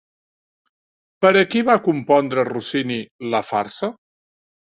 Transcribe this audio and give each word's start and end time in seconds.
Per 1.25 1.31
a 1.41 1.43
qui 1.51 1.61
va 1.67 1.75
compondre 1.89 2.47
Rossini 2.49 2.99
la 3.35 3.43
farsa? 3.53 3.93